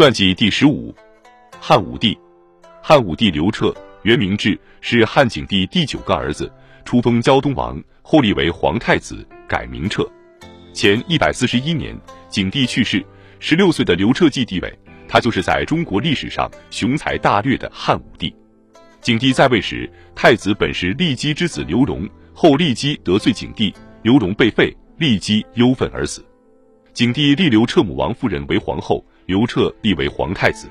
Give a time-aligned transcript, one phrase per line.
[0.00, 0.94] 传记第十五，
[1.60, 2.18] 汉武帝。
[2.82, 3.70] 汉武帝刘彻，
[4.02, 6.50] 原名智，是汉景帝第九个儿子，
[6.86, 10.10] 初封胶东王，后立为皇太子，改名彻。
[10.72, 11.94] 前一百四十一年，
[12.30, 13.04] 景帝去世，
[13.40, 18.34] 十六岁的刘彻继帝位，他就是在中国历史上雄才大略的汉武帝。
[19.02, 23.70] 景帝在位时，太子本是骊姬之子刘荣，后骊姬得罪景帝，
[24.02, 26.24] 刘荣被废，骊姬忧愤而死。
[26.94, 30.68] 景帝立刘彻母王夫人为皇后，刘彻立为皇太子。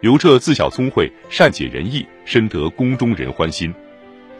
[0.00, 3.74] 刘彻自小聪慧，善解人意，深得宫中人欢心。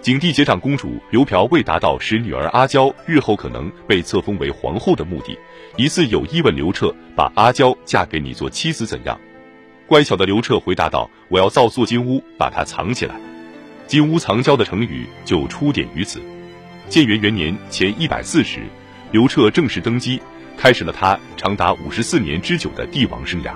[0.01, 5.39] 景帝结长公主刘嫖为达到使女儿阿娇日后可能被册封为皇后的目的，
[5.77, 9.21] 一次有意问刘彻：“把阿娇嫁给你做妻子怎样？”
[9.87, 13.15] 乖巧的刘彻回答道：“我要造座金屋，把她藏起来。”
[13.87, 16.23] 金屋藏娇的成语就出典于此。
[16.89, 18.61] 建元元年前一百四十，
[19.13, 20.23] 刘彻正式登基。
[20.61, 23.55] 开始了他长达五十四年之久的帝王生涯。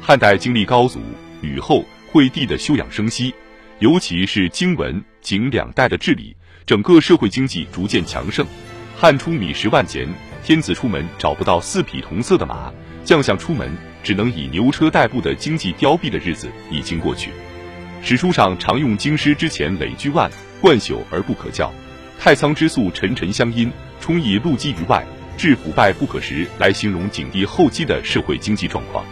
[0.00, 1.00] 汉代经历高祖、
[1.40, 3.34] 吕后、惠帝的休养生息，
[3.80, 8.46] 尤其是经文、景两代的治理，整个社会经济逐渐强盛。
[8.96, 10.08] 汉初米十万钱，
[10.44, 12.72] 天子出门找不到四匹同色的马，
[13.04, 13.68] 将相出门
[14.04, 17.32] 只能以牛车代步的经济凋敝的日子已经过去。
[18.04, 21.72] 史书上常用京师之前累居万，贯朽而不可教；
[22.20, 23.68] 太仓之粟沉沉相因，
[24.00, 25.04] 充溢露积于外。
[25.40, 29.02] 治腐败不可食来形容景帝后期的社会经济状况。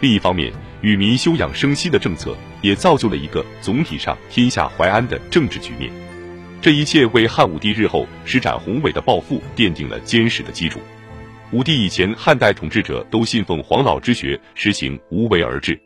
[0.00, 5.88] 另一方面，与民休养生息的政策也造就了一个总体上天下淮安的政治局面。
[6.60, 10.80] 这一切为汉武帝日后施展宏伟的抱负奠定了坚实的基础。
[11.52, 15.80] 武帝以前，汉代统治者都信奉黄老之学，实行无为而治。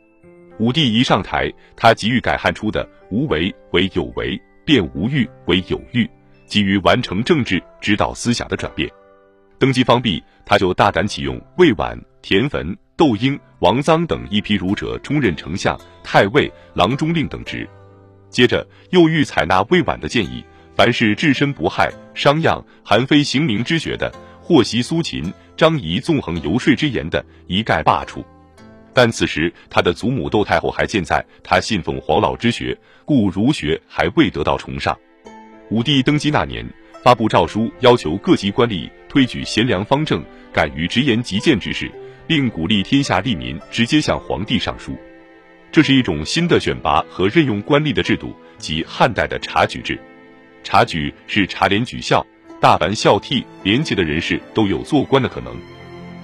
[0.58, 6.08] 武帝一上台，他急于改汉初的无为为有为，变无欲为有欲，
[6.46, 8.90] 急于完成政治指导思想的转变。
[9.58, 17.66] 登基方毕，他就大胆启用魏婉、田汾、窦婴、王臧等一批儒者充任丞相、太尉、郎中令等职。
[18.28, 24.12] 接着又欲采纳魏婉的建议，凡是置身不害、商鞅、韩非行名之学的，
[24.42, 28.22] 或袭苏秦、张仪纵横游说之言的，一概罢黜。
[28.92, 34.94] 但此时他的祖母窦太后还健在，他信奉黄老之学，故儒学还未得到崇尚。
[35.70, 36.66] 武帝登基那年。
[37.02, 40.22] 发布诏书，要求各级官吏推举贤良方正、
[40.52, 41.90] 敢于直言极谏之士，
[42.26, 44.94] 并鼓励天下吏民直接向皇帝上书。
[45.72, 49.98] 这是一种新的选拔和任用官吏的制度，即汉代的察举制。
[50.62, 52.26] 察举是察廉举孝，
[52.60, 55.56] 大凡孝悌廉洁的人士都有做官的可能。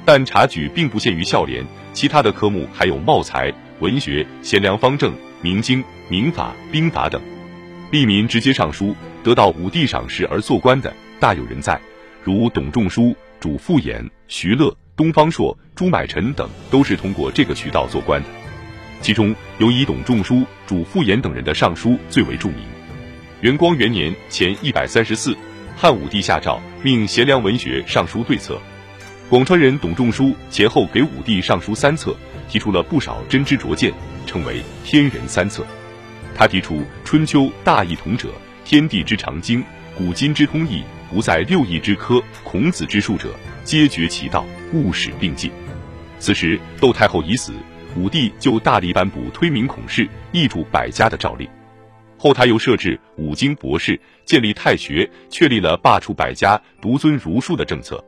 [0.05, 1.65] 但察举并不限于孝廉，
[1.95, 7.19] 其他的科目还有茂才、文学、贤良方正、明经、民法、兵法等。
[7.91, 8.95] 吏民直接上书。
[9.25, 11.81] 得到武帝赏识而做官的大有人在，
[12.25, 18.29] 如董仲舒、主父偃、徐乐、东方朔、朱买臣等，都是通过这个渠道做官的。
[19.01, 22.59] 其中尤以董仲舒、主父偃等人的上书最为著名。
[23.41, 25.37] 元光元年前一百三十四，
[25.77, 28.61] 汉武帝下诏命贤良文学上书对策。
[29.29, 32.15] 广川人董仲舒前后给武帝上书三册，
[32.49, 33.93] 提出了不少真知灼见，
[34.27, 35.67] 称为“天人三策”。
[36.37, 38.29] 他提出春秋大一统者。
[38.65, 39.63] 天地之常经，
[39.99, 43.35] 古今之通义，不在六艺之科，孔子之术者，
[43.65, 45.51] 皆绝其道，勿使并进。
[46.19, 47.53] 此时窦太后已死，
[47.95, 51.47] 武帝就大力颁布推明孔氏、易主百家的诏令。
[52.17, 58.03] 后他又设置五经博士，建立太学，确立了罢黜百家、独尊儒术的政策。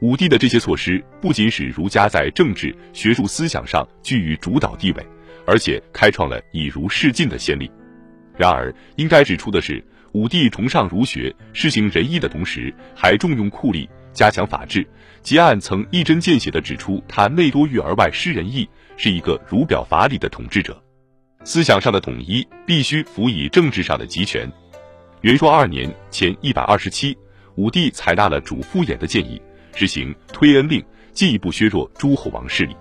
[0.00, 5.06] 武帝的这些措施，不仅使儒家在政治、学术思想上居于主导地位，
[5.46, 7.70] 而且开创了以儒释禁的先例。
[8.40, 14.86] 然而，应该指出的是，武帝崇尚儒学、施行仁义的同时，还重用酷吏、加强法治。
[15.22, 20.82] 结案曾一针见血地指出，他内多欲而外施仁义，是一个儒表法理的统治者。
[21.44, 24.50] 思想上的统一必须辅以政治上的集权。
[25.20, 27.14] 元朔二年前一百二十七，
[27.56, 29.38] 武帝采纳了主父偃的建议，
[29.74, 30.82] 实行推恩令，
[31.12, 32.74] 进一步削弱诸侯王势力。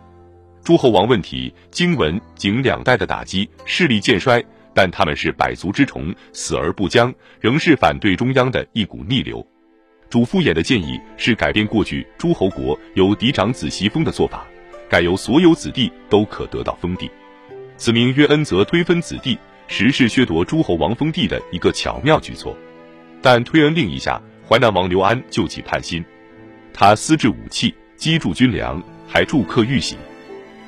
[0.64, 4.42] 诸侯王问题，经文景两代的打击，势力渐衰。
[4.74, 9.46] 但他们是百足之虫，死而不僵，仍是反对中央的一股逆流。
[10.10, 14.46] 主父偃的建议是改变过去诸侯国由嫡长子袭封的做法，
[14.90, 17.10] 改由所有子弟都可得到封地。
[17.78, 19.38] 此名曰恩泽推分子弟，
[19.68, 22.58] 实是削夺诸侯王封地的一个巧妙举措。
[23.22, 26.04] 但推恩令一下，淮南王刘安就起叛心，
[26.74, 29.96] 他私制武器，积驻军粮，还助客玉玺。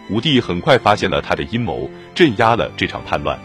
[0.09, 3.39] 武帝很快发现了他的阴谋，镇压了这场叛乱。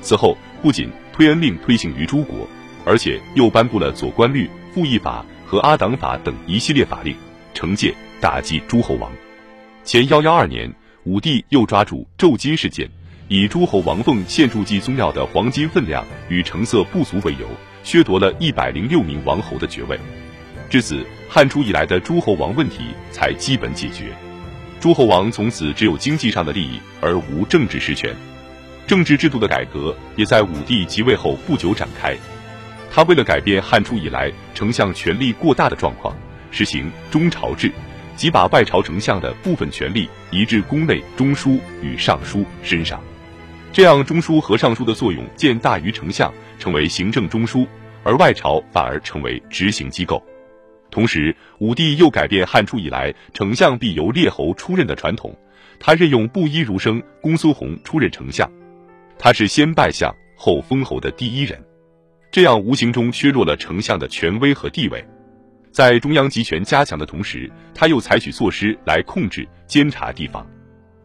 [0.00, 2.46] 此后，不仅推恩令推行于诸国，
[2.84, 7.16] 而且又颁布了左官律、复议法和阿党法等一系列法令，
[7.54, 9.10] 惩戒打击诸侯王。
[9.84, 10.72] 前幺幺二年，
[11.04, 12.88] 武帝又抓住胄金事件，
[13.28, 17.48] 以诸侯王奉献铸祭宗庙的黄金分量与成色不足为由，
[17.82, 19.98] 削夺了一百零六名王侯的爵位。
[20.70, 24.12] 至此，汉初以来的诸侯王问题才基本解决。
[24.80, 28.14] 诸侯王从此只有经济上的利益，而无政治实权。
[28.88, 32.16] 政治制度的改革也在武帝即位后不久展开。
[32.90, 36.16] 他为了改变汉初以来丞相权力过大的状况，
[36.50, 37.70] 实行中朝制，
[38.16, 42.98] 即把外朝丞相的部分权力移至宫内中书与尚书身上。
[43.74, 47.66] 这样，中书和尚书的作用渐大于丞相，成为行政中枢，
[48.04, 50.24] 而外朝反而成为执行机构。
[50.90, 55.38] 同时，武帝又改变汉初以来丞相必由列侯出任的传统，
[55.78, 58.50] 他任用布衣儒生公孙弘出任丞相，
[59.18, 61.60] 他是先拜相后封侯的第一人，
[62.30, 65.04] 这样无形中削弱了丞相的权威和地位。
[65.72, 70.46] 在中央集权加强的同时，他又采取措施来控制监察地方。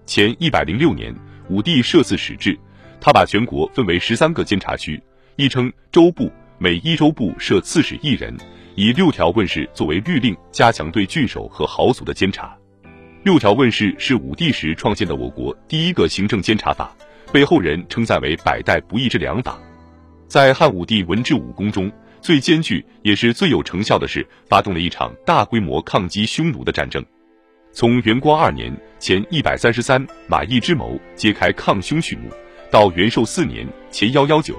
[0.05, 1.13] 前一百零六年，
[1.49, 2.57] 武帝设四史制，
[3.01, 5.01] 他把全国分为十三个监察区，
[5.35, 8.35] 亦称州部，每一州部设刺史一人。
[8.75, 12.57] 以六条问事作为律令，加强对郡守和豪族的监察。
[13.23, 16.95] 六条问事是武帝时创建的我国第一个行政监察法，
[17.33, 19.59] 被后人称赞为百代不易之良法。
[20.27, 21.91] 在汉武帝文治武功中，
[22.21, 27.03] 最艰巨也是最有成效的是发动了一场大规模抗击匈奴的战争。
[27.71, 32.29] 从元光二年（前一百三十三）马邑之谋揭开抗匈序幕，
[32.69, 34.55] 到元寿四年（前幺幺九），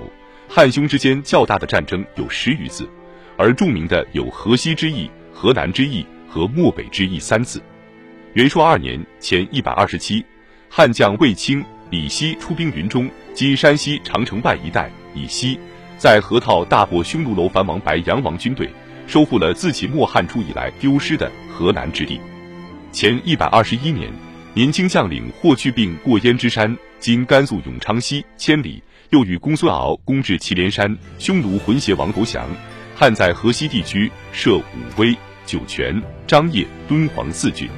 [0.51, 2.89] 汉匈之间较大的战争有十余次。
[3.37, 7.63] 而著名的有河西之役、河南之役和漠北之役三次。
[8.33, 10.25] 元朔二年（前一百二十七），
[10.69, 11.65] 汉将卫青、
[11.95, 15.57] 李希出兵云中（今山西长城外一带）以西，
[15.97, 18.69] 在河套大破匈奴楼烦王白杨王军队，
[19.07, 22.21] 收复了自秦末汉初以来丢失的河南之地。
[22.91, 24.11] 前一百二十一年，
[24.55, 32.45] 年轻将领霍去病过燕之山（今甘肃永昌西千里），又与公孙敖攻至祁连山，匈奴浑邪王投降。
[32.97, 34.65] 汉在河西地区设武
[34.97, 37.69] 威、酒泉、张掖、敦煌四郡。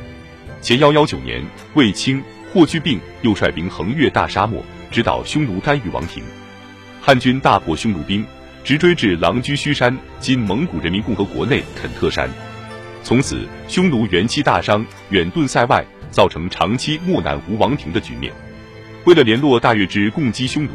[0.63, 6.23] 前幺幺九年，卫青、霍去病又率兵横越大沙漠，直捣匈奴单于王庭。
[7.01, 8.25] 汉军大破匈奴兵，
[8.65, 12.29] 直追至狼居胥山（今蒙古人民共和国内肯特山）。
[13.03, 18.33] 从此，匈奴元气大伤，远遁塞外，造成长期漠南无王庭的局面。
[19.05, 20.73] 为了联络大月支攻击匈奴，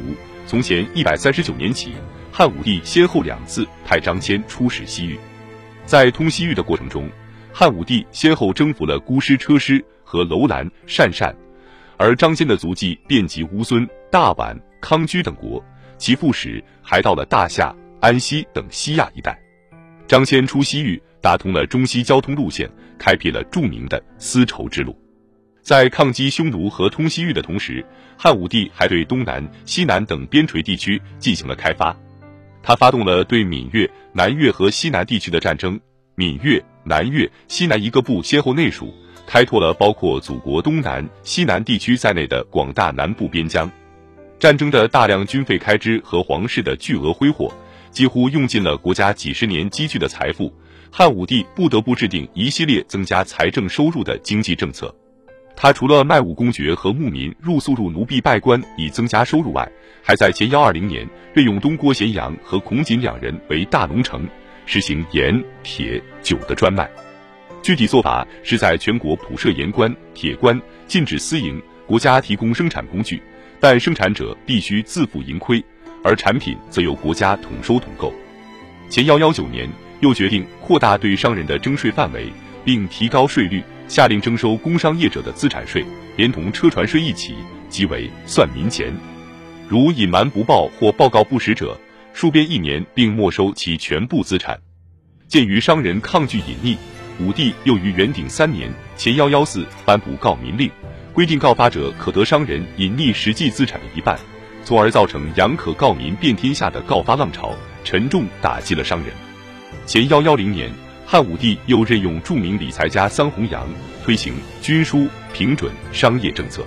[0.48, 1.94] 从前一百三十九年起。
[2.34, 5.20] 汉武帝先后两次派张骞出使西域，
[5.86, 7.10] 在通西域的过程中，
[7.52, 11.36] 汉武帝先后征服了姑师、车师和楼兰、鄯善，
[12.02, 15.64] 而张骞的足迹遍及乌孙、大宛、康居等国，
[16.00, 19.40] 其副使还到了大夏、安西等西亚一带。
[20.08, 22.68] 张骞出西域，打通了中西交通路线，
[22.98, 25.00] 开辟了著名的丝绸之路。
[25.62, 27.86] 在抗击匈奴和通西域的同时，
[28.18, 31.96] 汉武帝还对东南、西南等边陲地区进行了开发。
[32.64, 35.80] 他发动了对闽越、南越和西南地区的战争，
[36.16, 38.92] 闽越、南越、西南一个部先后内属，
[39.26, 43.70] 开拓了包括祖国东南、西南地区在内的广大南部边疆。
[44.40, 47.54] 战争的大量军费开支和皇室的巨额挥霍，
[47.92, 50.52] 几乎用尽了国家几十年积聚的财富。
[50.92, 54.94] 汉武帝不得不制定一系列增加财政收入的经济政策。
[55.56, 64.28] 他除了卖武公爵和牧民入宿入奴婢拜官以增加收入外，还在前幺二零年任用东郭咸阳和孔景两人为大农城，
[64.66, 66.90] 实行盐、铁、酒的专卖。
[67.62, 73.22] 具体做法是在全国普设盐官、铁官，禁止私营，国家提供生产工具，
[73.60, 75.64] 但生产者必须自负盈亏，
[76.04, 78.14] 而产品则由国家统收统购。
[78.90, 82.32] 前幺幺九年又决定扩大对商人的征税范围，
[82.66, 83.64] 并提高税率。
[83.88, 85.84] 下令征收工商业者的资产税，
[86.16, 87.36] 连同车船税一起，
[87.68, 88.90] 即为算民钱。
[89.68, 91.78] 如隐瞒不报或报告不实者，
[92.16, 94.58] 戍边一年，并没收其全部资产。
[95.28, 96.78] 鉴于商人抗拒隐匿，
[97.20, 100.70] 武帝又于元鼎三年（前幺幺四）颁布告民令，
[101.14, 104.18] 规定告发者可得商人隐匿实际资产的一半，
[104.64, 107.54] 从而造成阳可告民遍天下的告发浪潮，
[107.84, 109.10] 沉重打击了商人。
[109.86, 110.72] 前幺幺零年。
[111.04, 113.68] 汉武帝又任用著名理财家桑弘羊，
[114.02, 116.66] 推行军书平准商业政策。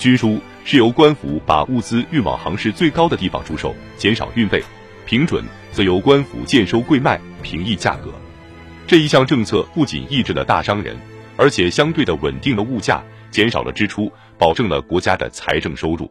[0.00, 4.58] 军书是由官府把物资运往行市最高的地方出售，减少运费；
[5.06, 8.12] 平准则由官府贱收贵卖，平抑价格。
[8.88, 10.96] 这一项政策不仅抑制了大商人，
[11.36, 16.10] 而且相对的稳定了物价，减少了支出，保证了国家的财政收入。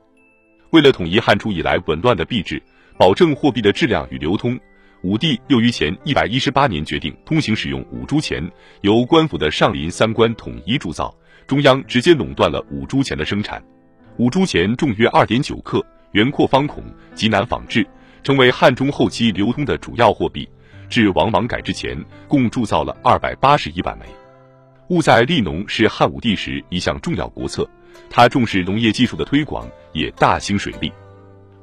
[0.70, 2.62] 为了统一汉初以来紊乱的币制，
[2.96, 4.60] 保证货币的质量与流通。
[5.02, 8.48] 武帝又于前一百一十八年决定通行使用五铢钱，
[8.82, 11.12] 由官府的上林三官统一铸造，
[11.48, 13.60] 中央直接垄断了五铢钱的生产。
[14.18, 16.84] 五铢钱重约二点九克，圆阔方孔，
[17.16, 17.84] 极难仿制，
[18.22, 20.48] 成为汉中后期流通的主要货币。
[20.90, 24.06] 至王莽改制前，共铸造了二百八十一万枚。
[24.90, 27.70] 务在利农是汉武帝时一项重要国策，
[28.10, 30.92] 他重视农业技术的推广，也大兴水利。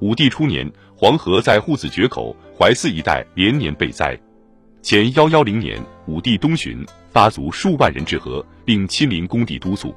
[0.00, 4.18] 武帝初年，黄河在户子决口、淮泗一带连年被灾。
[4.82, 9.94] 前幺幺零年，武帝东巡，发卒数万人至河，并亲临工地督促。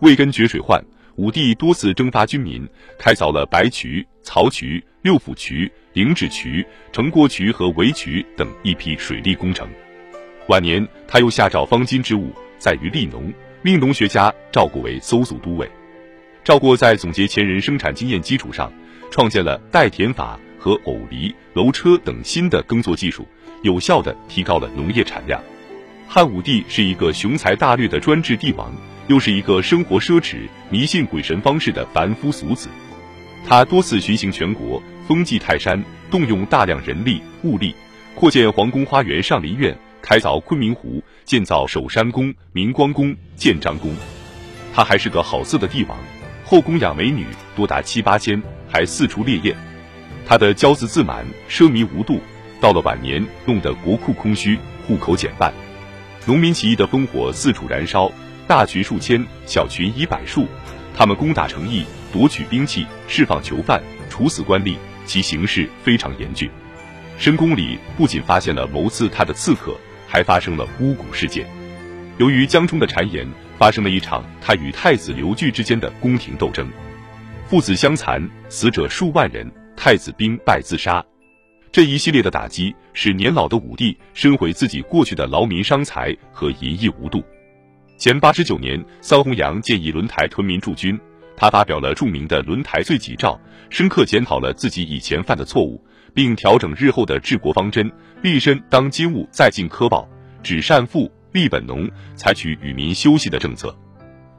[0.00, 0.84] 为根绝水患，
[1.14, 6.62] 武帝多次征发军民，开凿了白渠、曹渠、六府渠、灵趾渠、
[6.92, 9.66] 城郭渠和围渠等一批水利工程。
[10.48, 15.66] 晚年，他又下诏方巾之务在于利农，命农学家赵过为搜索都尉。
[16.44, 18.70] 赵过在总结前人生产经验基础上，
[19.10, 23.26] 创建了代田法和偶犁、楼车等新的耕作技术，
[23.62, 25.42] 有效地提高了农业产量。
[26.06, 28.70] 汉武帝是一个雄才大略的专制帝王，
[29.06, 30.36] 又是一个生活奢侈、
[30.68, 32.68] 迷信鬼神方式的凡夫俗子。
[33.46, 37.74] 他多次巡行全国，封祭泰山，动用大量人力物力，
[38.14, 39.76] 扩建皇宫花园、上林苑。
[40.00, 43.90] 开凿昆明湖，建造守山宫、明光宫、建章宫。
[44.72, 45.98] 他还是个好色的帝王，
[46.44, 48.40] 后宫养美女多达七八千，
[48.70, 49.54] 还四处猎艳。
[50.24, 52.20] 他的骄恣自满、奢靡无度，
[52.60, 55.52] 到了晚年，弄得国库空虚，户口减半。
[56.24, 58.10] 农民起义的烽火四处燃烧，
[58.46, 60.46] 大群数千，小群以百数。
[60.94, 66.50] 他们攻打城邑，夺取兵器，释放囚犯，处死官吏，其形势非常严峻。
[67.18, 69.76] 深宫里不仅发现了谋刺他的刺客。
[70.10, 71.46] 还发生了巫蛊事件。
[72.16, 76.66] 由于江充的谗言，发生了一场他与太子刘据之间的宫廷斗争，
[77.46, 81.04] 父子相残，死者数万人，太子兵败自杀。
[81.70, 87.22] 这一系列的打击，使年老的武帝深悔自己过去的劳民伤财和淫逸无度。
[87.98, 90.98] 前八十九年，桑弘羊建议轮台屯民驻军，
[91.38, 93.32] 他发表了著名的《轮台罪己诏》，
[93.70, 95.82] 深刻检讨了自己以前犯的错误。
[96.14, 97.88] 并调整日后的治国方针，
[98.22, 100.08] 立身当今务在进科报，
[100.42, 103.76] 只善富，立本农，采取与民休息的政策。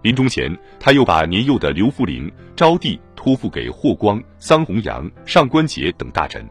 [0.01, 6.45] 临终前，他又把年幼的刘弗陵、昭帝托付给霍光、桑弘羊、上官桀等大臣。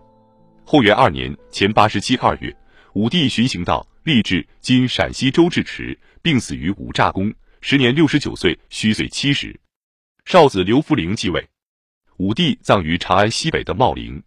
[0.64, 2.56] 后元二年（前八十七）二月，
[2.94, 9.58] 武帝巡行到立至今陕西周至池，病死于五乍宫，时年六十九岁，虚岁七十。
[10.30, 11.48] 少子刘弗陵继位，
[12.18, 14.22] 武帝葬于长安西北的茂陵。